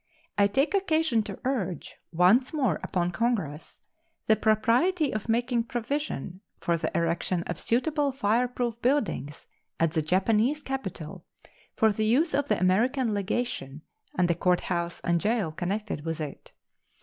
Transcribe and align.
I 0.35 0.47
take 0.47 0.73
occasion 0.73 1.21
to 1.29 1.37
urge 1.45 1.97
once 2.11 2.53
more 2.53 2.79
upon 2.81 3.11
Congress 3.11 3.79
the 4.25 4.35
propriety 4.35 5.11
of 5.13 5.29
making 5.29 5.65
provision 5.65 6.41
for 6.59 6.75
the 6.75 6.89
erection 6.97 7.43
of 7.43 7.59
suitable 7.59 8.11
fireproof 8.11 8.81
buildings 8.81 9.45
at 9.79 9.91
the 9.91 10.01
Japanese 10.01 10.63
capital 10.63 11.23
for 11.75 11.91
the 11.91 12.05
use 12.05 12.33
of 12.33 12.47
the 12.47 12.59
American 12.59 13.13
legation 13.13 13.83
and 14.17 14.27
the 14.27 14.33
court 14.33 14.61
house 14.61 15.01
and 15.01 15.21
jail 15.21 15.51
connected 15.51 16.03
with 16.03 16.19
it. 16.19 16.51